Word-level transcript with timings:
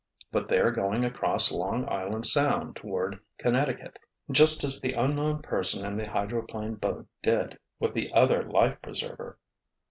But 0.31 0.47
they're 0.47 0.71
going 0.71 1.05
across 1.05 1.51
Long 1.51 1.87
Island 1.87 2.25
Sound 2.25 2.75
toward 2.75 3.19
Connecticut, 3.37 3.99
just 4.31 4.63
as 4.63 4.81
the 4.81 4.93
unknown 4.93 5.43
person 5.43 5.85
in 5.85 5.95
the 5.95 6.09
hydroplane 6.09 6.73
boat 6.73 7.05
did 7.21 7.59
with 7.79 7.93
the 7.93 8.11
other 8.11 8.41
life 8.41 8.81
preserver." 8.81 9.37